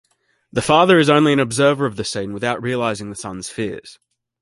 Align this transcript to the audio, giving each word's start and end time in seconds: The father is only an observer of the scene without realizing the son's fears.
The 0.51 0.63
father 0.63 0.97
is 0.97 1.11
only 1.11 1.31
an 1.31 1.39
observer 1.39 1.85
of 1.85 1.95
the 1.95 2.03
scene 2.03 2.33
without 2.33 2.59
realizing 2.59 3.11
the 3.11 3.15
son's 3.15 3.49
fears. 3.49 3.99